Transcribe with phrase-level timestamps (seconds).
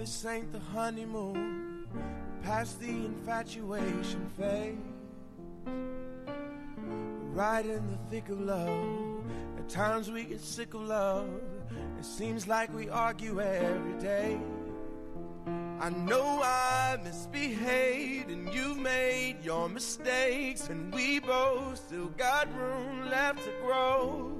[0.00, 1.84] This ain't the honeymoon.
[2.42, 4.78] Past the infatuation phase.
[7.34, 9.22] Right in the thick of love.
[9.58, 11.28] At times we get sick of love.
[11.98, 14.40] It seems like we argue every day.
[15.78, 23.10] I know I misbehaved and you've made your mistakes, and we both still got room
[23.10, 24.39] left to grow.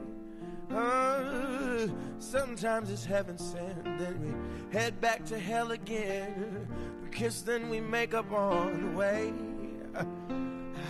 [2.19, 6.67] Sometimes it's heaven sent, then we head back to hell again.
[7.03, 9.33] We kiss, then we make up on the way.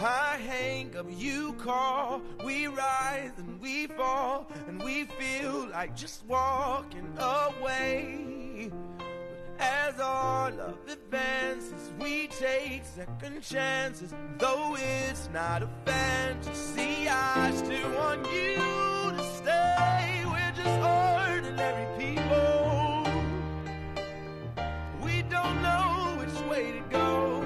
[0.03, 6.25] I hang up, you call, we rise and we fall, and we feel like just
[6.27, 8.71] walking away.
[9.59, 14.13] As our love advances, we take second chances.
[14.37, 20.23] Though it's not a fantasy, I still want you to stay.
[20.25, 23.05] We're just ordinary people.
[25.03, 27.43] We don't know which way to go.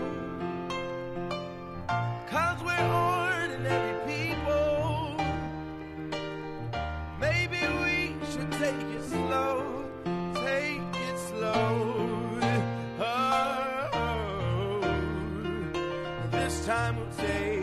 [2.30, 5.18] Cause we're ordinary people.
[7.20, 7.98] Maybe we
[8.32, 9.84] should take it slow.
[10.36, 11.94] Take it slow.
[13.00, 14.82] Oh,
[16.32, 17.55] this time we'll take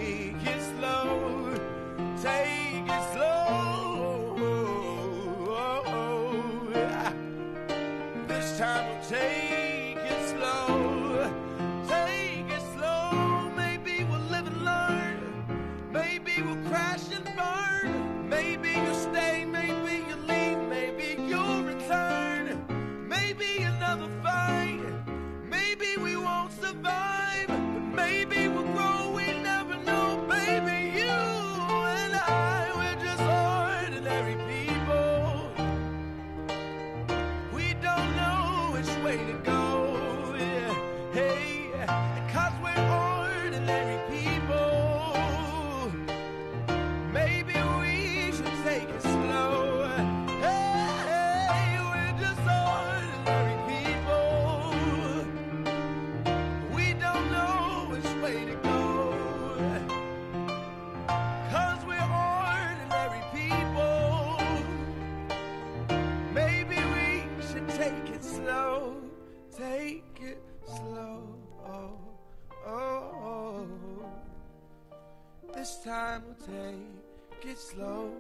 [76.47, 78.11] take it slow.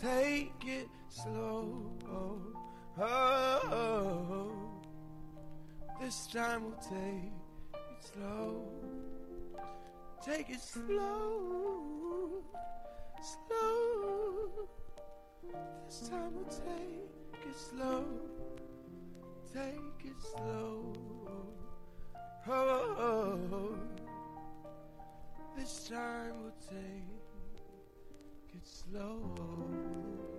[0.00, 1.90] Take it slow.
[2.08, 2.40] Oh,
[2.98, 4.52] oh, oh.
[6.00, 7.32] This time we'll take
[7.72, 8.62] it slow.
[10.24, 12.42] Take it slow.
[13.22, 14.68] Slow.
[15.86, 18.04] This time we'll take it slow.
[19.52, 20.92] Take it slow.
[22.48, 23.74] Oh, oh, oh.
[25.56, 27.15] This time we'll take
[28.66, 30.35] slow.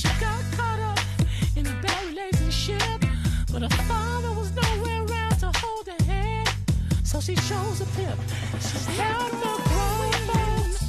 [0.00, 0.98] She got caught up
[1.56, 3.00] in a bad relationship.
[3.52, 6.48] But her father was nowhere around to hold her head.
[7.04, 8.18] So she chose a pimp.
[8.60, 10.80] She's helped the grown folks.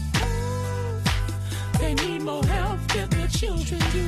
[1.79, 4.07] They need more help than the children do.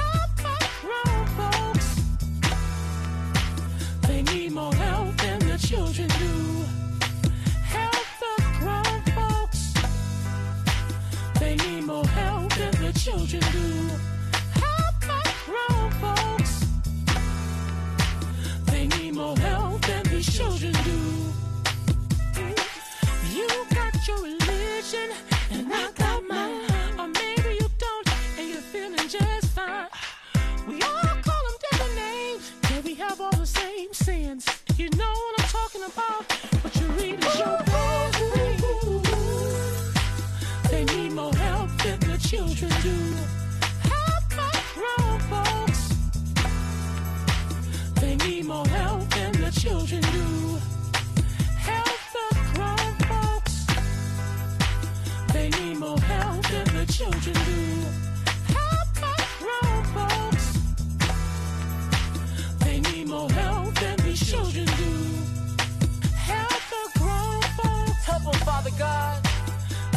[0.00, 0.56] Help the
[1.38, 1.88] folks.
[4.08, 6.57] They need more help than the children do.
[12.92, 13.90] The children do.
[14.54, 16.64] Help the grown folks.
[18.66, 21.00] They need more help than these children do.
[23.34, 25.10] You got your religion,
[25.50, 25.97] and I
[56.98, 57.62] children do.
[58.54, 60.46] Help my grown folks.
[62.64, 64.94] They need more help than these children do.
[66.16, 68.04] Help the grown folks.
[68.04, 69.16] Help them, Father God.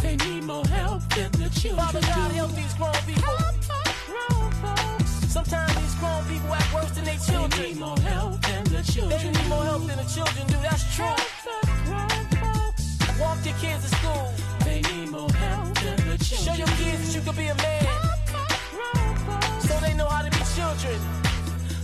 [0.03, 2.07] They need more help than the children Father do.
[2.07, 3.23] God, help these grown people.
[3.23, 5.09] Help the grown folks.
[5.33, 9.31] Sometimes these grown people act worse than their They need more help than the They
[9.31, 10.57] need more help than the children do.
[10.61, 11.05] That's true.
[11.05, 13.19] Help the grown folks.
[13.19, 14.31] Walk your kids to school.
[14.65, 17.55] They need more help than the children Show your kids that you can be a
[17.55, 17.83] man.
[17.85, 18.43] Help the
[18.75, 19.61] grown.
[19.61, 20.99] So they know how to be children.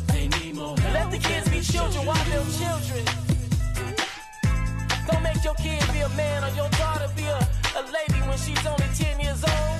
[0.08, 3.06] They need more help Let the kids be children while they're children.
[5.08, 7.40] Don't make your kid be a man or your daughter be a,
[7.80, 9.77] a lady when she's only 10 years old.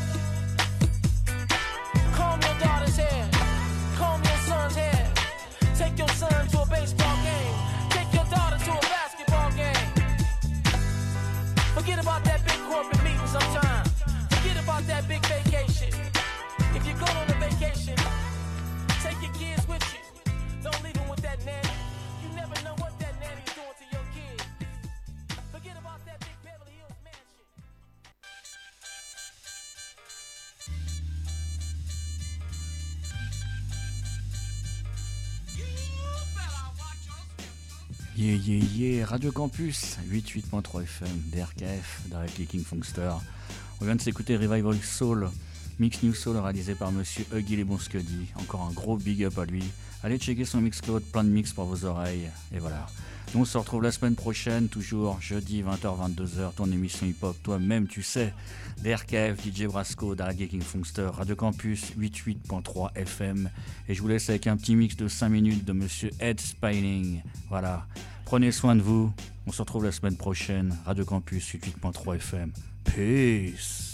[38.18, 43.12] Yeah, yeah, yeah, Radio Campus, 88.3 FM, DRKF, Direct Kicking Funkster.
[43.80, 45.30] On vient de s'écouter Revival Soul,
[45.78, 48.32] Mix New Soul réalisé par monsieur Huggy Scuddy.
[48.38, 49.64] Encore un gros big up à lui.
[50.02, 52.32] Allez checker son Mixcloud, plein de mix pour vos oreilles.
[52.52, 52.88] Et voilà.
[53.34, 58.02] Nous on se retrouve la semaine prochaine, toujours jeudi 20h-22h, ton émission hip-hop, toi-même tu
[58.02, 58.34] sais.
[58.84, 63.50] DRKF, DJ Brasco, Direct Kicking Funkster, Radio Campus 88.3 FM.
[63.90, 67.22] Et je vous laisse avec un petit mix de 5 minutes de monsieur Ed Spining.
[67.50, 67.86] Voilà.
[68.26, 69.12] Prenez soin de vous.
[69.46, 70.78] On se retrouve la semaine prochaine.
[70.86, 72.52] Radio Campus 88.3 FM.
[72.84, 73.87] Peace.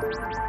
[0.00, 0.39] Check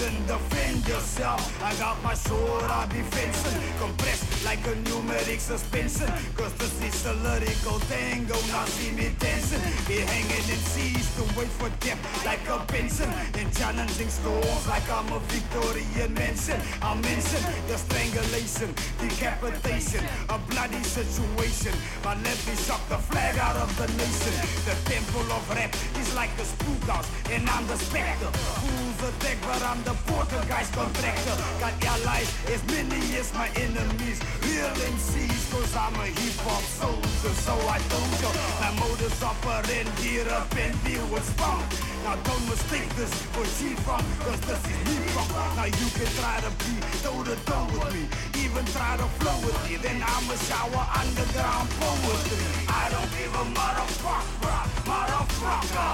[0.00, 1.42] And defend yourself.
[1.60, 3.60] I got my sword, I'll be fencing.
[3.80, 6.06] Compressed like a numeric suspension.
[6.36, 8.34] Cause this is a lyrical tango.
[8.46, 9.60] Now see me dancing.
[9.88, 13.10] Be hanging in seas to wait for death like a Benson.
[13.58, 16.60] Challenging storms like I'm a Victorian mansion.
[16.80, 18.70] I'll mention the strangulation,
[19.02, 21.74] decapitation, a bloody situation.
[22.02, 24.34] But let me shock the flag out of the nation.
[24.62, 28.30] The temple of rap is like a spook house, and I'm the specter.
[28.62, 31.36] Fools attack, but I'm the Portuguese contractor.
[31.58, 34.22] Got allies as many as my enemies.
[34.46, 37.34] Real MCs, cause I'm a hip hop soldier.
[37.42, 38.30] So I told you,
[38.62, 41.87] my modus operandi up and deal with spunk.
[42.08, 45.28] Now don't mistake this for G-Funk, cause this is me funk.
[45.56, 46.72] Now you can try to be
[47.04, 48.08] toe to toe with me,
[48.40, 49.76] even try to flow with me.
[49.76, 52.40] Then I'ma shower underground poetry.
[52.64, 54.56] I don't give a motherfucker,
[54.88, 55.92] motherfucker.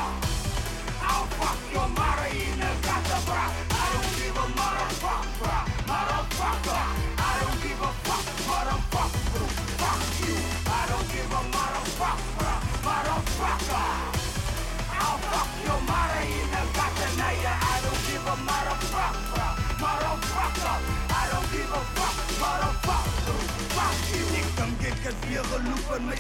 [1.03, 3.50] I'll fuck your mother in the gutter, bruh.
[3.74, 5.53] I don't give a motherfucker.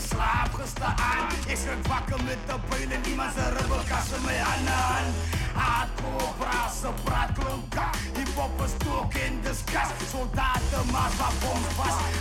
[0.08, 1.32] Slaap.
[1.48, 5.06] Ek skrik wakker met 'n pyn in iemand se ribbekas in my hande aan.
[8.14, 8.74] Hip hop is
[9.26, 9.94] in disgust.
[10.10, 11.10] Soldaten maar.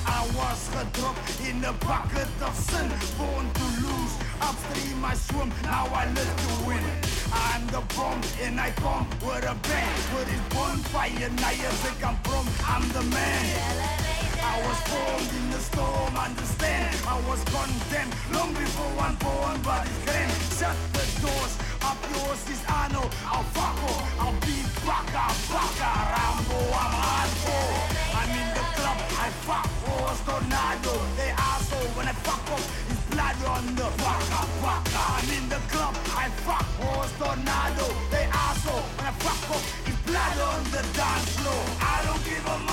[0.06, 2.90] I was gedropt in a bucket of sin.
[3.18, 4.14] Born to lose.
[4.42, 6.84] Upstream I swim, now I live to win.
[7.32, 9.96] I'm the bomb and I come with a bang.
[10.14, 14.33] With his bonfire, now you think I'm from, I'm the man.
[14.44, 16.92] I was formed in the storm, understand?
[17.08, 20.32] I was condemned long before one born, but it's grand.
[20.60, 23.04] Shut the doors, up yours is Arno.
[23.24, 23.80] I'll fuck
[24.20, 27.80] I'll be Baka, Baka, Rambo, I'm hardcore.
[28.20, 30.94] I'm in the club, I fuck horse, tornado.
[31.16, 35.02] They asshole when I fuck off, it's blood on the Baka, Baka.
[35.18, 37.88] I'm in the club, I fuck horse, tornado.
[38.12, 41.64] They asshole when I fuck off, it's blood on the dance floor.
[41.80, 42.73] I don't give a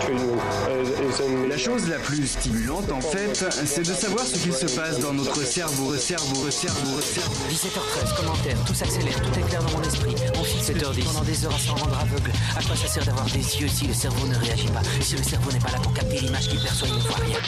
[0.00, 0.40] treatment.
[0.70, 3.34] Is, is in La chose la plus stimulante, en fait,
[3.66, 7.48] c'est de savoir ce qu'il se passe dans notre cerveau, cerveau, cerveau, cerveau.
[7.50, 10.14] 17h13, commentaire, tout s'accélère, tout est clair dans mon esprit.
[10.38, 12.32] On fixe 7h10 pendant des heures à s'en rendre aveugle.
[12.56, 14.82] À quoi ça sert d'avoir des yeux si le cerveau ne réagit pas?
[15.00, 17.38] Si le cerveau n'est pas là pour capter l'image qu'il perçoit, il ne voit rien.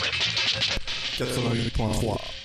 [1.17, 2.44] 88.3.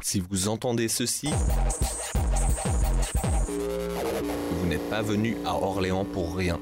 [0.00, 1.30] Si vous entendez ceci,
[3.46, 6.58] vous n'êtes pas venu à Orléans pour rien.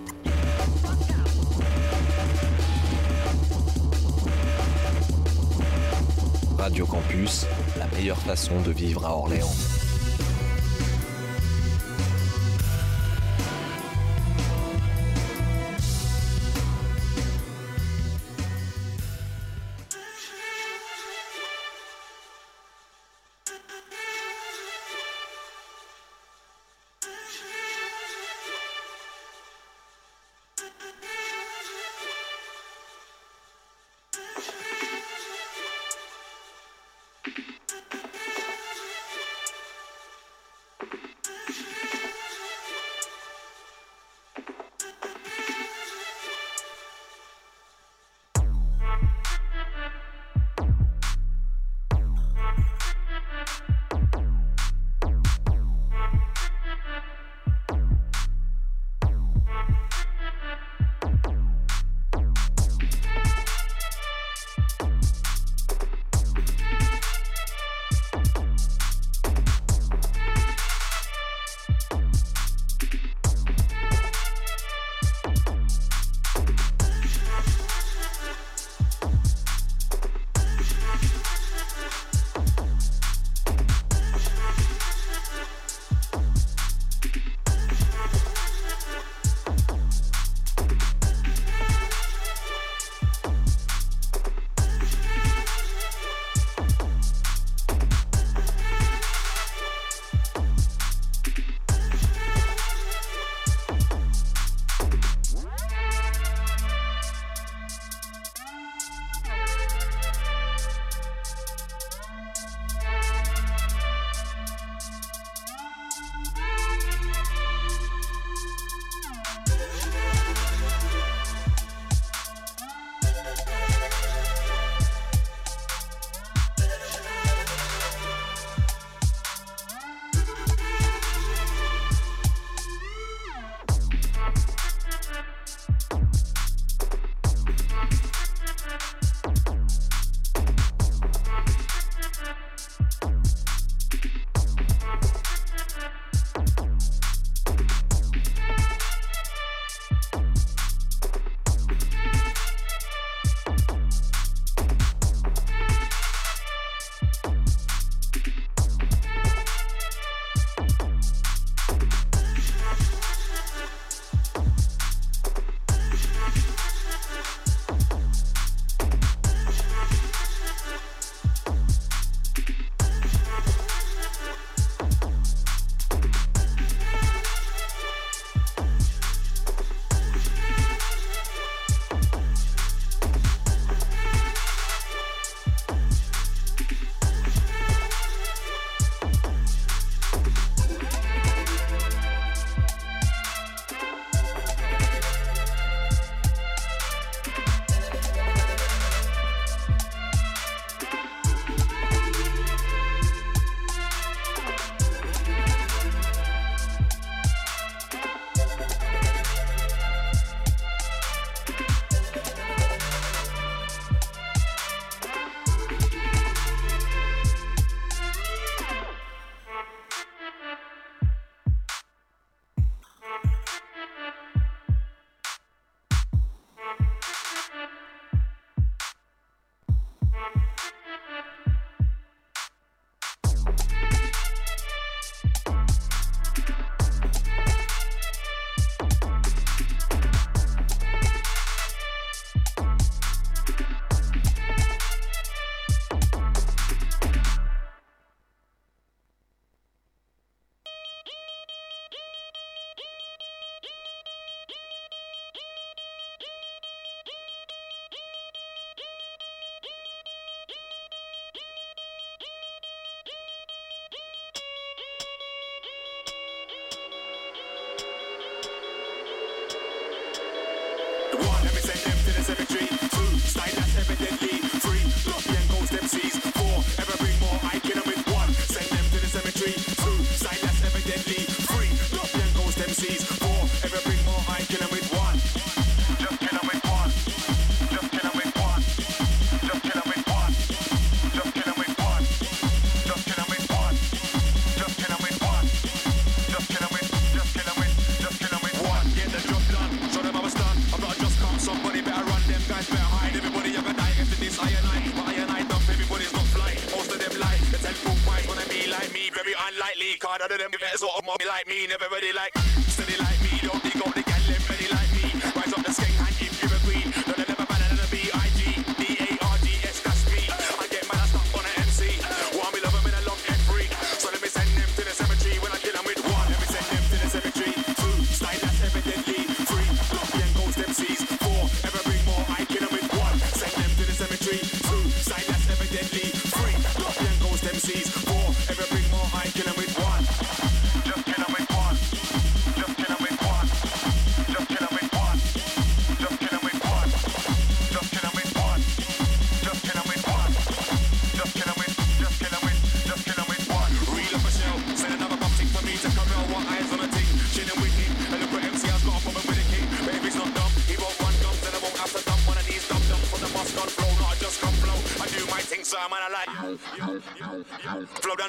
[6.58, 7.46] Radio Campus,
[7.78, 9.75] la meilleure façon de vivre à Orléans.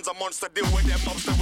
[0.07, 0.47] A monster.
[0.53, 1.36] Deal with them monster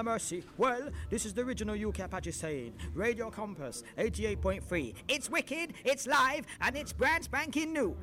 [0.00, 0.44] mercy.
[0.56, 4.94] Well, this is the original UK Apache saying Radio Compass 88.3.
[5.08, 7.96] It's wicked, it's live, and it's brand spanking new.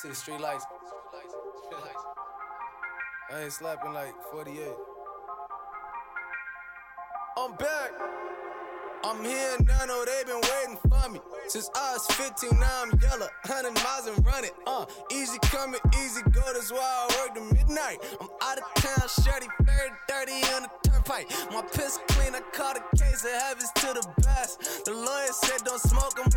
[0.00, 0.64] See the street lights.
[3.30, 4.56] I ain't slapping like 48.
[7.36, 7.90] I'm back.
[9.04, 11.20] I'm here now, know they been waiting for me.
[11.48, 13.28] Since I was 15, now I'm yellow.
[13.44, 14.50] 100 miles and running.
[14.66, 17.98] Uh, easy coming, easy go, that's why I work to midnight.
[18.20, 21.30] I'm out of town, shirty, very dirty on the turnpike.
[21.52, 24.84] My piss clean, I caught a case of heavens to the best.
[24.86, 26.29] The lawyer said don't smoke, I'm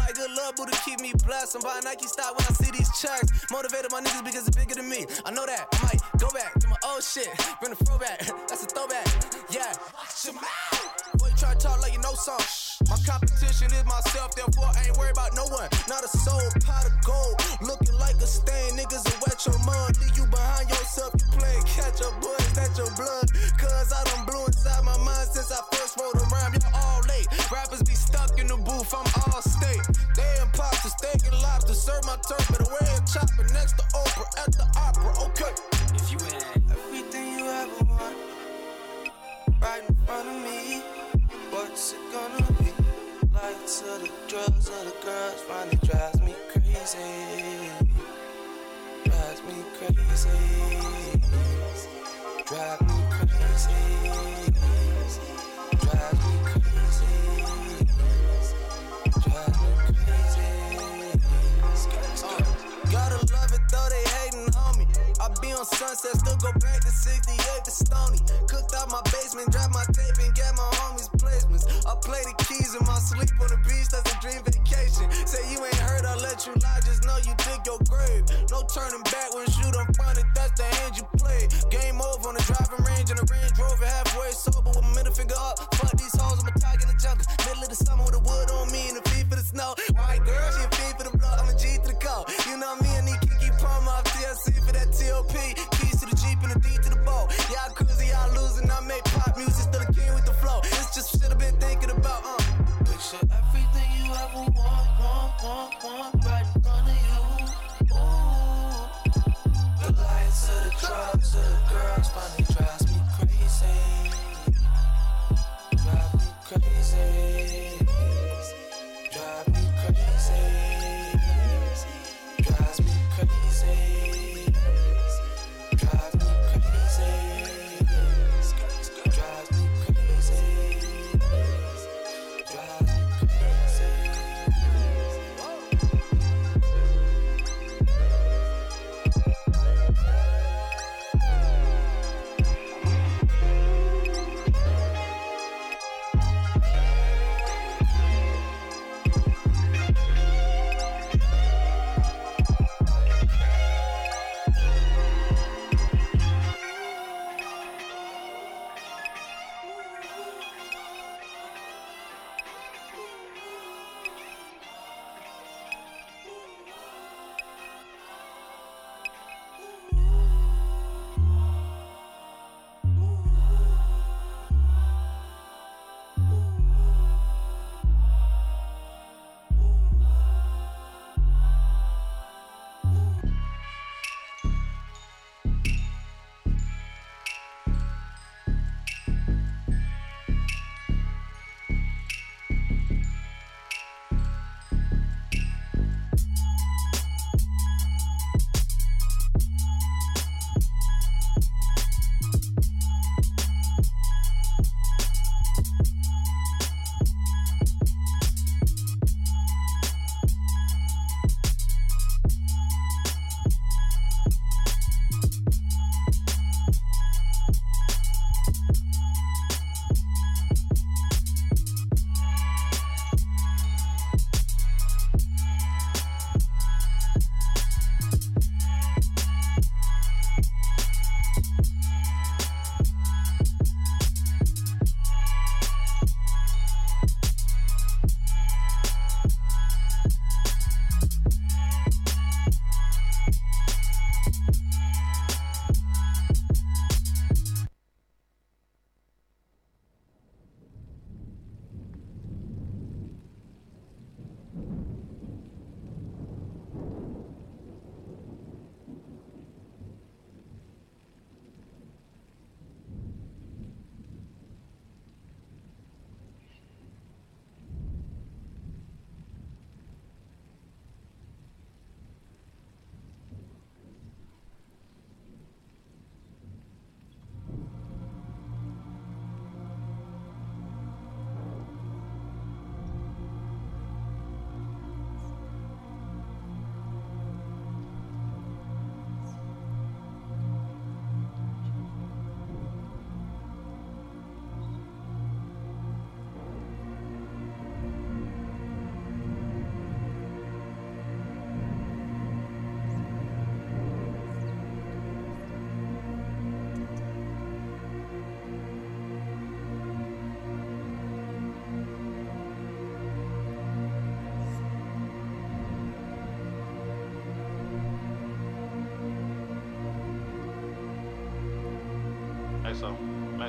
[0.83, 1.55] keep me blessed.
[1.55, 3.31] I'm buying Nike stock when I see these checks.
[3.51, 5.05] Motivated my niggas because it's bigger than me.
[5.25, 5.67] I know that.
[5.71, 7.29] I might go back to my old shit.
[7.61, 9.07] Bring the throwback, that's a throwback.
[9.49, 9.71] Yeah.
[9.95, 11.17] Watch your mouth.
[11.17, 12.45] Boy, you try to talk like you know something.
[12.89, 15.69] My competition is myself, therefore I ain't worried about no one.
[15.87, 17.35] Not a soul, pot of gold.
[17.61, 19.95] Looking like a stain, niggas will wet your mud.
[20.03, 23.31] Leave you behind yourself, you playing catch up, boy, that's your blood?
[23.55, 26.51] Cause I done blew inside my mind since I first wrote a rhyme.
[26.51, 27.27] You're all late.
[27.51, 29.92] Rappers be stuck in the booth, I'm all state.
[31.83, 35.51] Serve my turf, but away and chopper next to Oprah at the opera, okay.
[35.99, 38.15] If you had everything you ever want
[39.61, 40.79] right in front of me,
[41.51, 42.71] what's it gonna be?
[43.33, 47.67] Lights or the drugs or the girls finally drives me crazy.
[49.03, 50.39] Drives me crazy.
[52.45, 54.52] Drive me crazy.
[78.67, 78.91] Grave.
[78.91, 79.12] No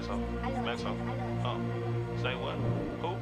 [0.09, 0.97] Maxo.
[1.45, 1.61] Oh.
[2.23, 2.57] Say what?
[3.01, 3.17] Who?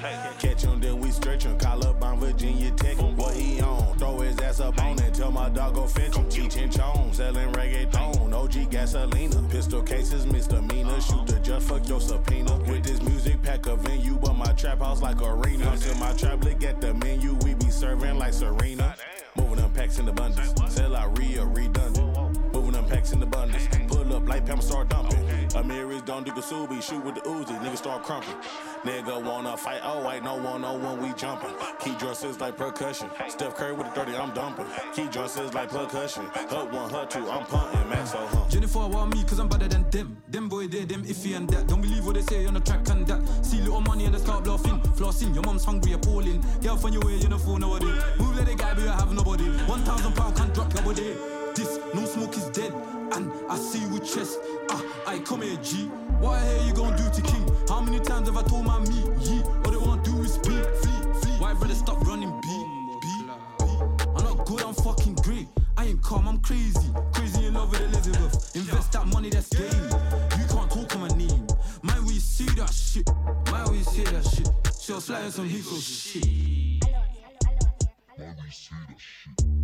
[0.00, 0.30] Hey.
[0.38, 1.58] Catch him, then we stretch him.
[1.58, 2.96] Call up on Virginia Tech.
[2.98, 3.96] What he on?
[3.98, 5.14] Throw his ass up on it.
[5.14, 6.24] Tell my dog go fetch him.
[6.26, 8.32] Cheech and Chong, selling reggaeton.
[8.32, 9.50] OG gasolina.
[9.50, 11.00] Pistol cases, misdemeanor.
[11.00, 12.56] Shoot the judge, fuck your subpoena.
[12.68, 15.70] With this music pack a venue, but my trap house like arena.
[15.70, 18.94] Until my trap look at the menu, we be serving like Serena.
[19.36, 20.54] Moving them packs in the bundles.
[20.72, 22.52] Sell out real redundant.
[22.52, 23.66] Moving them packs in the bundles.
[23.88, 25.23] Pull up like Pam start dumping.
[25.54, 26.82] Amiris don't do Kasubi.
[26.82, 27.58] Shoot with the Uzi.
[27.60, 28.34] Niggas start crumping.
[28.84, 29.80] Nigga wanna fight.
[29.84, 31.54] Oh, wait, no one, no one, we jumping.
[31.78, 33.08] Key dresses like percussion.
[33.28, 34.66] Steph Curry with the 30, I'm dumping.
[34.94, 36.26] Key dresses like percussion.
[36.26, 37.88] Hut one, hut two, I'm punting.
[37.88, 38.50] Max oh, so hump.
[38.50, 40.16] Jennifer want me cause I'm better than them.
[40.28, 41.66] Them boy they them iffy and that.
[41.66, 43.20] Don't believe what they say on the track and that.
[43.44, 44.80] See little money and they start bluffing.
[44.96, 46.44] Flossing, your mom's hungry, appalling.
[46.62, 47.86] Girl from your way, you know fool nobody.
[48.18, 49.44] Move like a guy, but you have nobody.
[49.66, 51.16] One thousand pound can't drop your body.
[51.54, 52.63] This, no smoke is dead.
[53.14, 54.40] And I see you with chest.
[54.70, 55.86] Ah, I come here, G.
[56.18, 57.48] What I hear you gon' do to King?
[57.68, 59.40] How many times have I told my me, ye?
[59.64, 61.32] All they wanna do is speak, flee, flee.
[61.38, 62.48] Why brother stop running, B,
[63.00, 63.06] B,
[63.58, 63.64] B.
[64.16, 65.46] I'm not good, I'm fucking great.
[65.76, 66.90] I ain't calm, I'm crazy.
[67.12, 68.56] Crazy in love with Elizabeth.
[68.56, 69.70] Invest that money, that's game.
[70.38, 71.46] You can't talk on my name.
[71.84, 73.08] Man, we see that shit.
[73.52, 74.48] Man, we see that shit.
[74.80, 76.24] She was flying some Heathrow shit.
[78.18, 79.63] My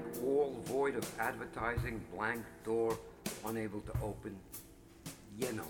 [0.00, 2.98] Blank wall void of advertising, blank door
[3.46, 4.34] unable to open.
[5.38, 5.64] Yenome,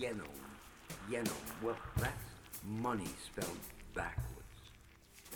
[0.00, 0.22] Yenome,
[1.10, 1.62] Yenome.
[1.62, 2.14] Well, that's
[2.64, 3.58] money spelled
[3.94, 4.26] backwards.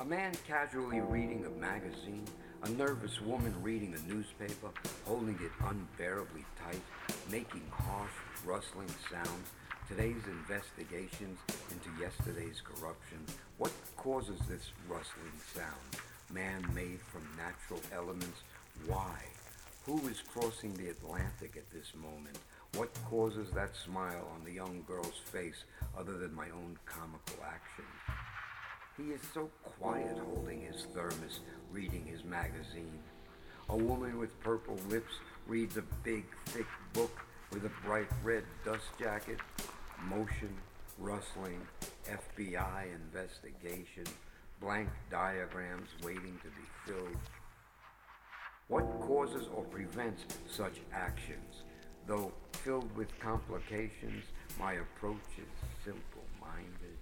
[0.00, 2.24] A man casually reading a magazine,
[2.62, 4.70] a nervous woman reading a newspaper,
[5.04, 6.82] holding it unbearably tight,
[7.30, 8.10] making harsh,
[8.46, 9.50] rustling sounds.
[9.86, 11.38] Today's investigations
[11.70, 13.18] into yesterday's corruption.
[13.58, 16.13] What causes this rustling sound?
[16.34, 18.42] Man made from natural elements?
[18.86, 19.14] Why?
[19.86, 22.40] Who is crossing the Atlantic at this moment?
[22.74, 25.62] What causes that smile on the young girl's face
[25.96, 27.84] other than my own comical action?
[28.96, 29.48] He is so
[29.78, 31.38] quiet holding his thermos,
[31.70, 32.98] reading his magazine.
[33.68, 35.12] A woman with purple lips
[35.46, 37.16] reads a big, thick book
[37.52, 39.38] with a bright red dust jacket.
[40.08, 40.52] Motion,
[40.98, 41.60] rustling,
[42.10, 44.04] FBI investigation,
[44.60, 47.16] blank diagrams waiting to be filled.
[48.68, 51.62] What causes or prevents such actions?
[52.06, 54.24] Though filled with complications,
[54.58, 56.98] my approach is simple minded.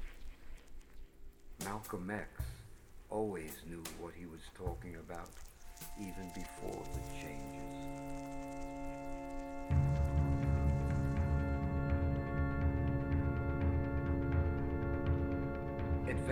[1.65, 2.29] Malcolm X
[3.11, 5.31] always knew what he was talking about,
[6.01, 8.22] even before the changes.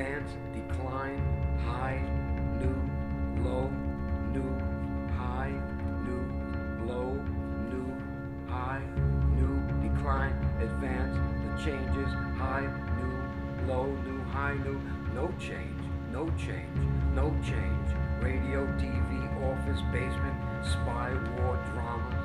[0.01, 1.21] Advance, decline,
[1.63, 2.01] high,
[2.59, 3.69] new, low,
[4.33, 4.51] new,
[5.15, 5.53] high,
[6.07, 7.13] new, low,
[7.69, 7.93] new,
[8.49, 8.81] high,
[9.37, 10.33] new, decline,
[10.63, 11.15] advance,
[11.45, 12.09] the changes,
[12.39, 12.67] high,
[12.97, 14.81] new, low, new, high, new,
[15.15, 16.81] no change, no change,
[17.15, 17.89] no change.
[18.23, 19.13] Radio, TV,
[19.53, 22.25] office, basement, spy, war, dramas.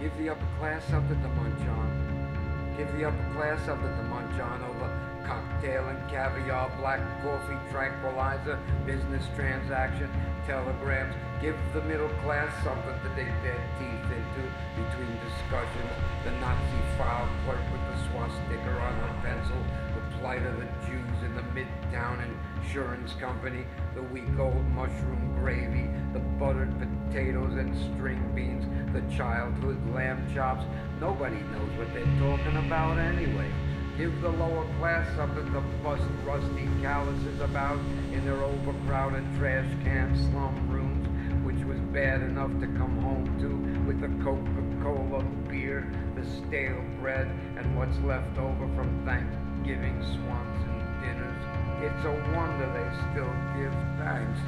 [0.00, 2.74] Give the upper class something to munch on.
[2.76, 8.58] Give the upper class something to munch on over cocktail and caviar, black coffee, tranquilizer,
[8.86, 10.10] business transaction,
[10.46, 11.14] telegrams.
[11.40, 14.44] Give the middle class something to dig their teeth into
[14.76, 15.92] between discussions.
[16.24, 19.56] The Nazi file clerk with the swastika on her pencil,
[19.94, 22.24] the plight of the Jews in the Midtown
[22.62, 23.64] Insurance Company,
[23.94, 28.64] the week-old mushroom gravy, the buttered potatoes and string beans,
[28.94, 30.64] the childhood lamb chops.
[31.00, 33.50] Nobody knows what they're talking about anyway.
[33.96, 37.78] Give the lower class something to bust rusty calluses about
[38.12, 41.06] in their overcrowded trash can slum rooms,
[41.46, 43.54] which was bad enough to come home to
[43.86, 51.42] with the Coca-Cola beer, the stale bread, and what's left over from Thanksgiving Swanson dinners.
[51.86, 53.72] It's a wonder they still give
[54.02, 54.40] thanks,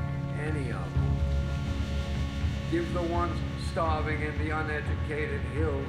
[0.43, 1.17] any of them.
[2.73, 3.39] Give the ones
[3.71, 5.87] starving in the uneducated hills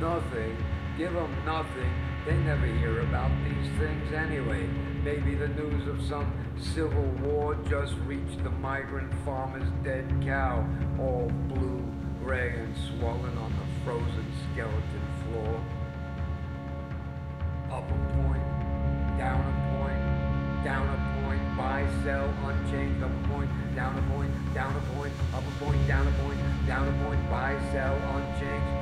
[0.00, 0.56] nothing.
[0.96, 1.90] Give them nothing.
[2.24, 4.68] They never hear about these things anyway.
[5.02, 10.64] Maybe the news of some civil war just reached the migrant farmer's dead cow,
[11.00, 11.84] all blue,
[12.22, 15.60] gray, and swollen on the frozen skeleton floor.
[17.72, 18.46] Up a point,
[19.18, 24.30] down a point, down a point, buy, sell, unchanged, up a point, down a point,
[24.54, 26.38] down a point, up a point, down a point,
[26.68, 28.81] down a point, buy, sell, unchanged.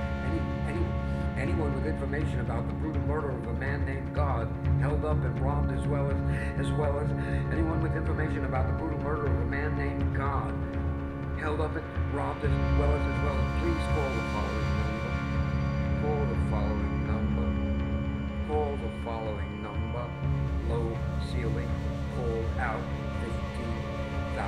[1.40, 4.46] Any, any, anyone with information about the brutal murder of a man named God,
[4.78, 6.16] held up and robbed as well as,
[6.60, 7.10] as well as
[7.50, 10.52] anyone with information about the brutal murder of a man named God,
[11.40, 15.12] held up and robbed as well as as well as, please call the following number.
[16.04, 17.48] Call the following number.
[18.46, 20.04] Call the following number.
[20.68, 20.92] Low
[21.32, 21.70] ceiling,
[22.16, 22.84] called out,
[23.24, 24.44] 15,000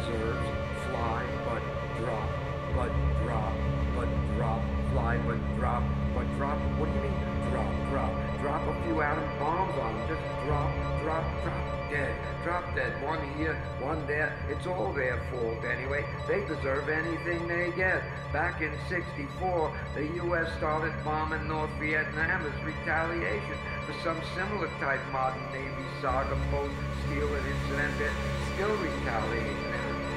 [0.00, 0.48] reserves,
[0.88, 1.60] fly but
[2.00, 2.47] drop,
[2.78, 2.94] but
[3.26, 3.54] drop,
[3.96, 5.82] but drop, fly but drop,
[6.14, 6.58] but drop.
[6.78, 7.18] What do you mean
[7.50, 8.12] drop, drop?
[8.38, 10.06] Drop a few atom bombs on them.
[10.06, 10.70] Just drop,
[11.02, 12.14] drop, drop dead.
[12.44, 13.02] Drop dead.
[13.02, 14.30] One here, one there.
[14.48, 16.06] It's all their fault anyway.
[16.28, 18.00] They deserve anything they get.
[18.32, 20.46] Back in 64, the U.S.
[20.58, 26.74] started bombing North Vietnam as retaliation for some similar type modern Navy saga post
[27.06, 28.14] steal and incident.
[28.54, 29.58] Still retaliating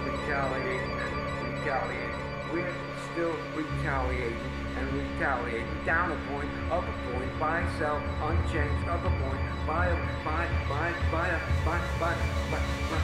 [0.05, 1.21] retaliating
[1.65, 2.20] retaliating.
[2.51, 2.73] We're
[3.13, 4.37] still retaliating
[4.75, 5.67] and retaliating.
[5.85, 9.95] Down a point, up a point, buy, sell, unchanged, up a point, buy, a,
[10.25, 12.15] buy, buy, buy, a, buy, buy,
[12.51, 12.59] buy,
[12.89, 13.01] buy.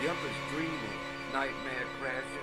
[0.00, 0.98] The upper's dreaming,
[1.32, 2.41] nightmare crashes,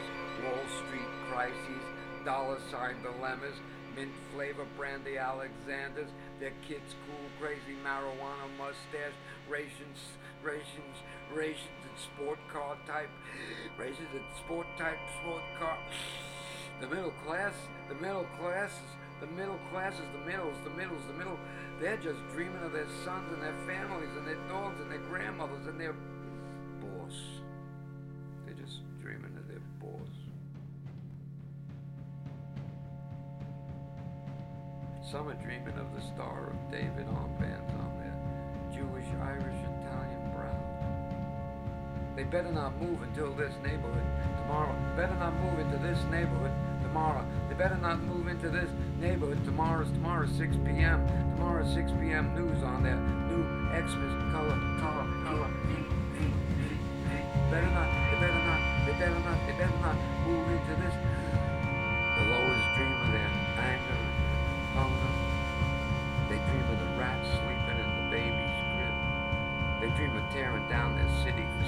[1.39, 1.85] crises,
[2.25, 3.55] dollar sign dilemmas,
[3.95, 6.09] mint flavor brandy Alexanders,
[6.41, 9.15] their kids cool, crazy marijuana mustache,
[9.49, 9.97] rations
[10.43, 11.03] rations,
[11.33, 13.09] rations and sport car type,
[13.77, 15.77] rations and sport type sport car.
[16.81, 17.53] The middle class,
[17.87, 18.89] the middle classes,
[19.19, 21.37] the middle classes, the middles, the middles, the middle.
[21.79, 25.67] They're just dreaming of their sons and their families and their dogs and their grandmothers
[25.67, 25.95] and their
[35.01, 38.13] Some are dreaming of the Star of David armbands on their
[38.71, 40.53] Jewish, Irish, Italian brow.
[42.15, 44.05] They better not move until this neighborhood
[44.41, 44.75] tomorrow.
[44.95, 46.51] Better not move into this neighborhood
[46.83, 47.25] tomorrow.
[47.47, 48.69] They better not move into this
[48.99, 51.07] neighborhood tomorrow's tomorrow 6 p.m.
[51.37, 52.35] Tomorrow 6 p.m.
[52.35, 55.49] news on their new Xmas color, color, color.
[57.49, 59.95] Better not, they better not, they better not, they better not
[60.27, 60.93] move into this.
[69.95, 71.65] Dream of tearing down their city for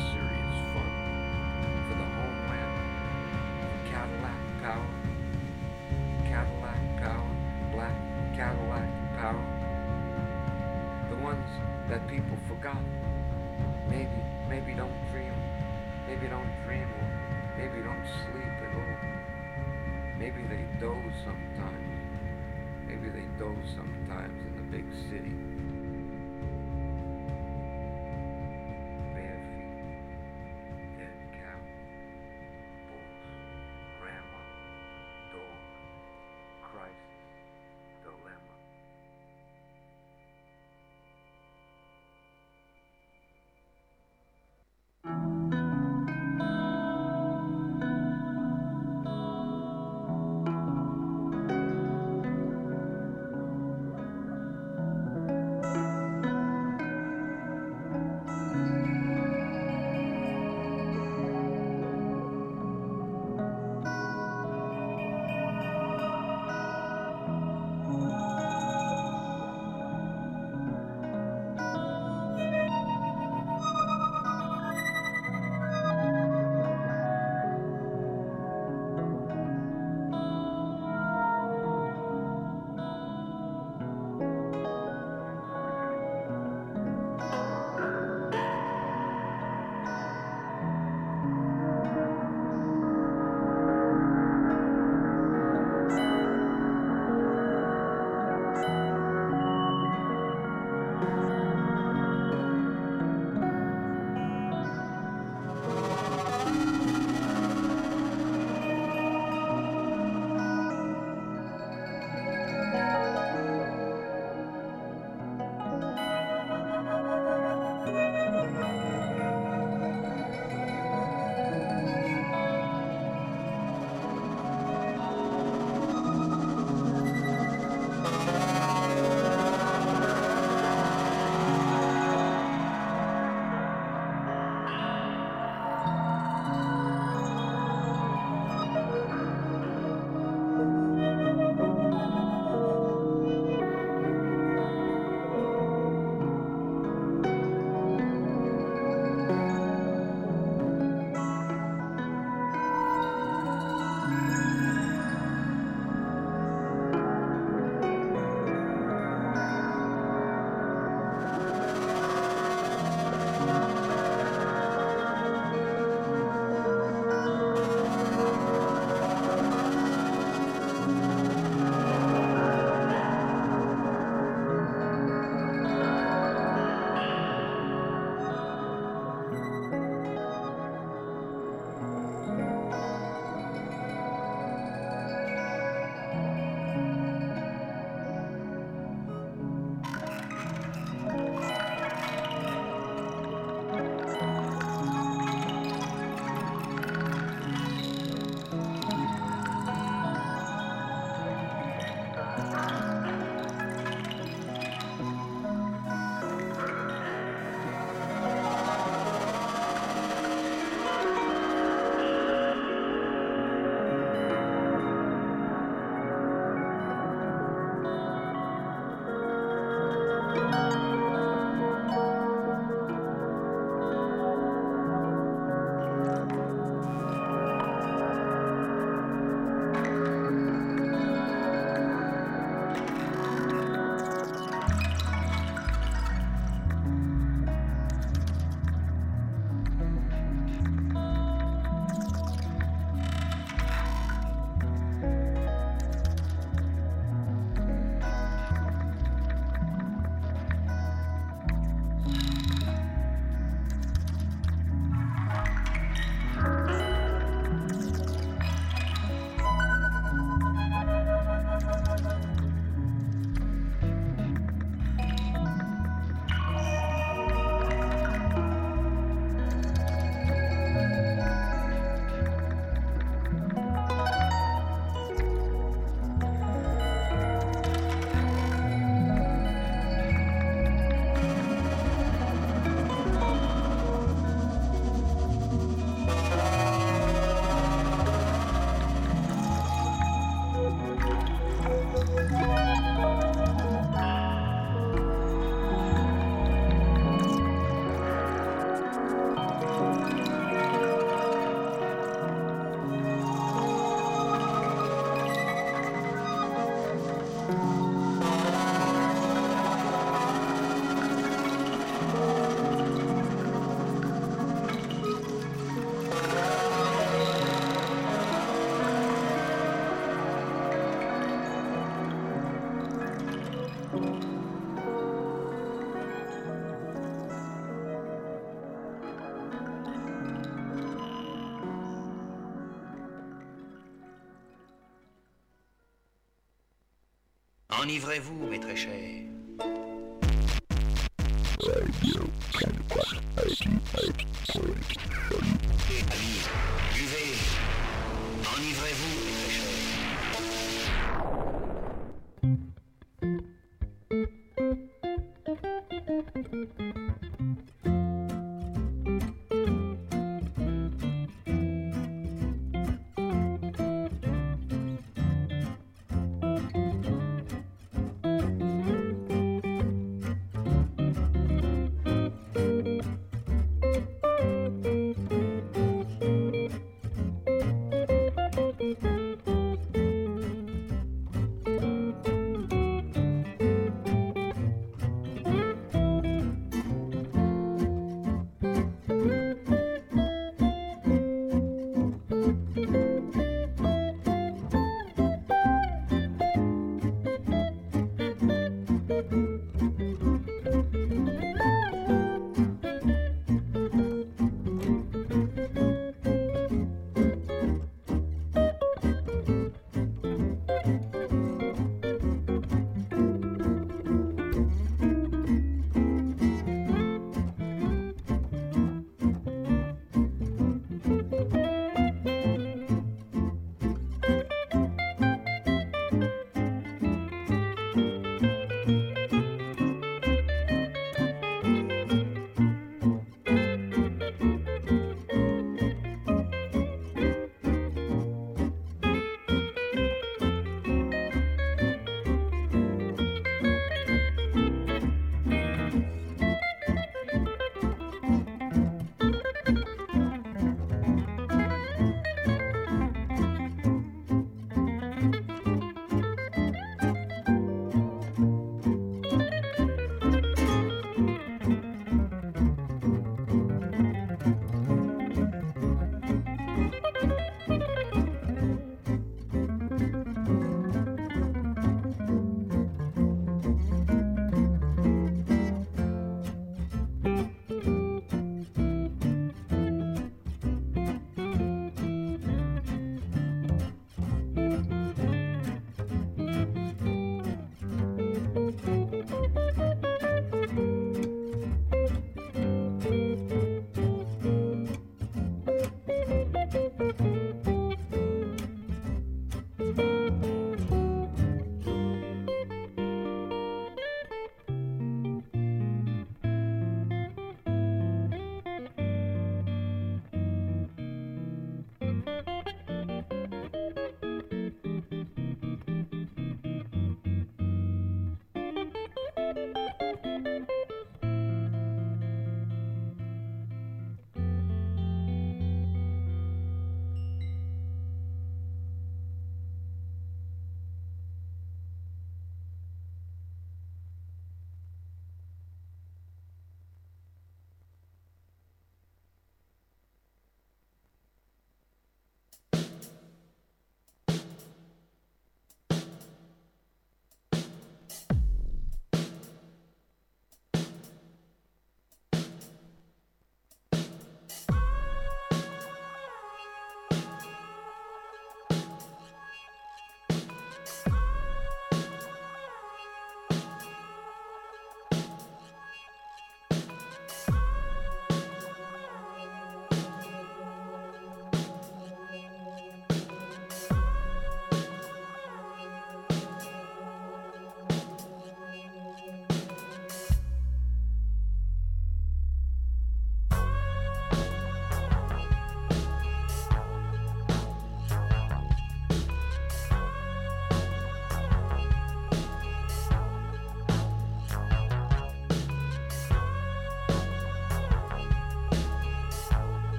[337.81, 339.20] Enivrez-vous, mes très chers.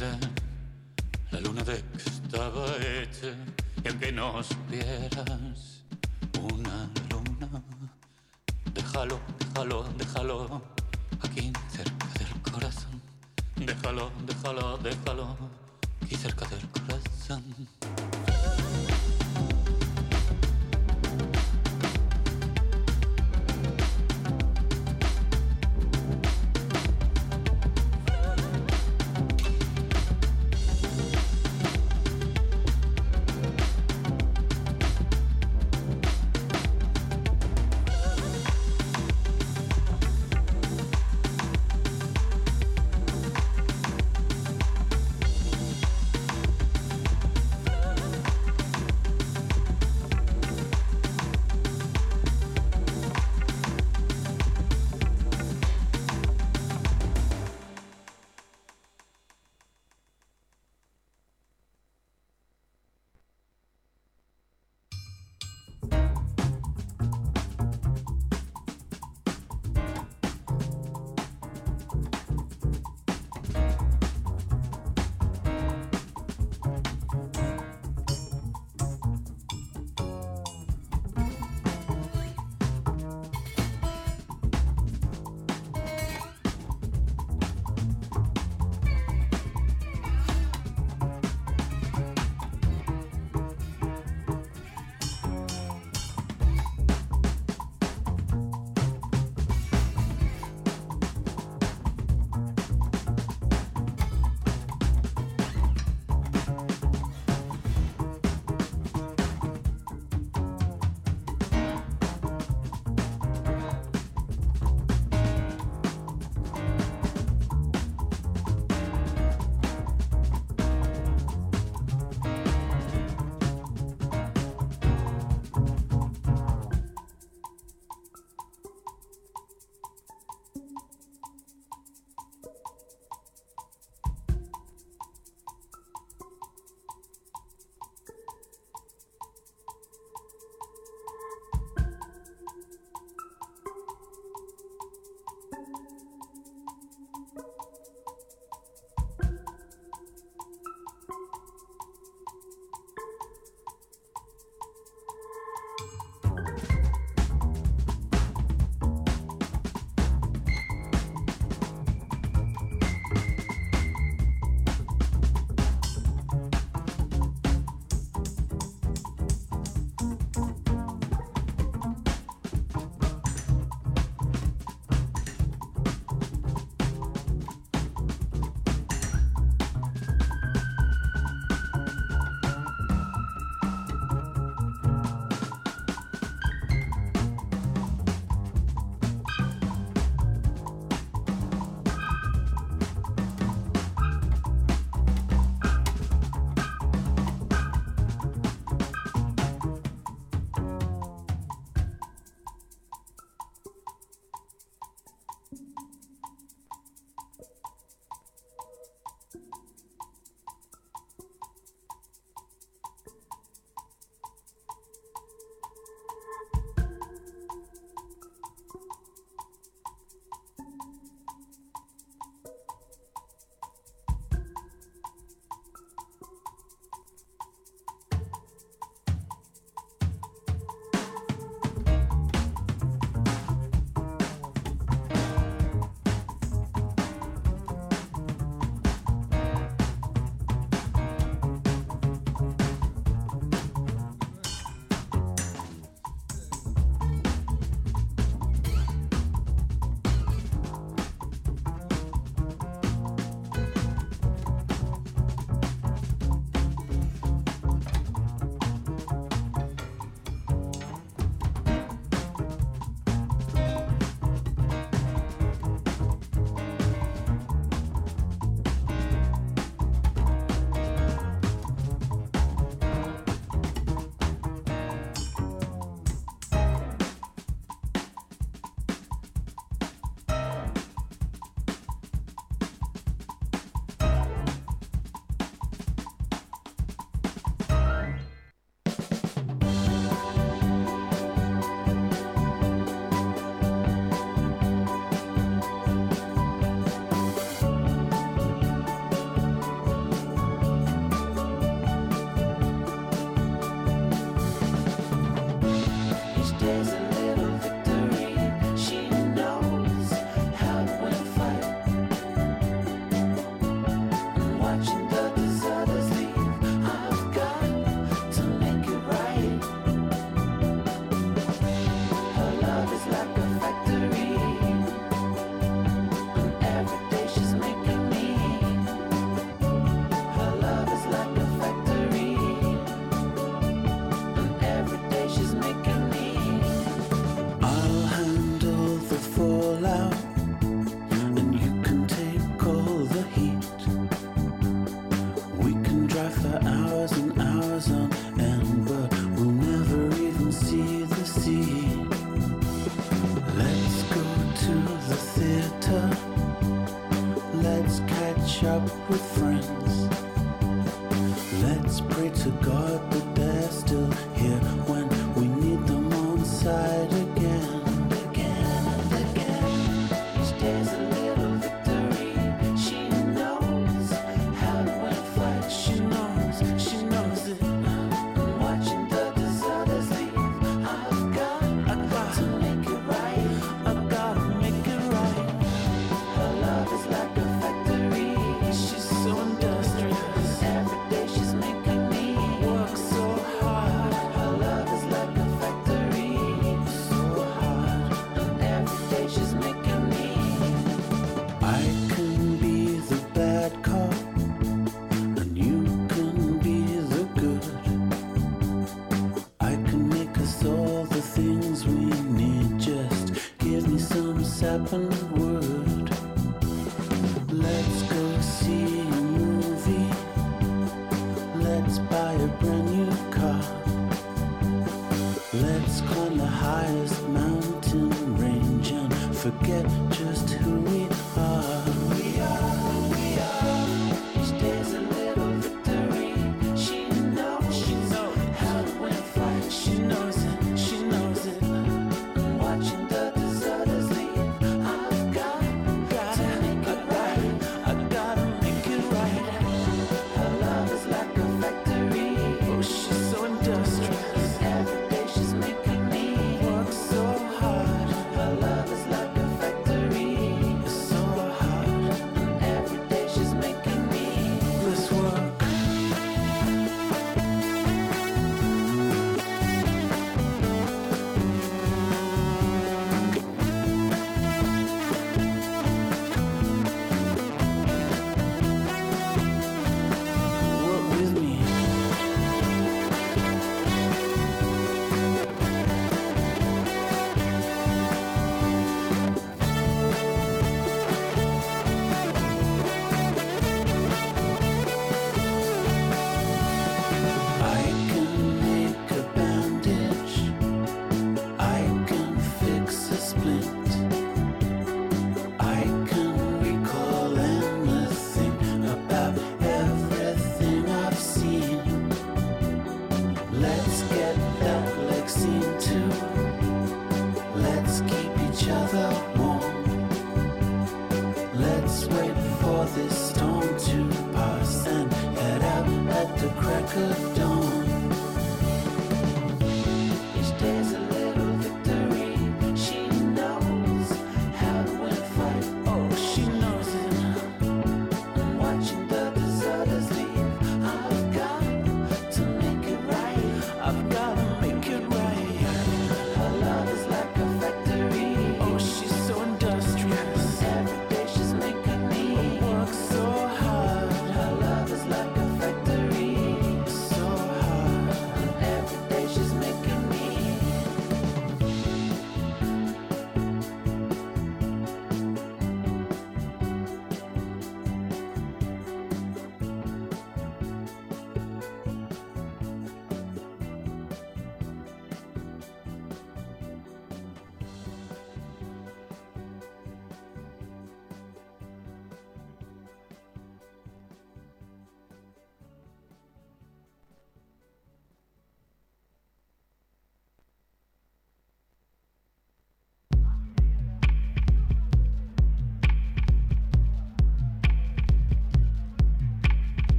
[0.00, 3.34] la luna de estaba hecha
[3.84, 5.11] en que nos viera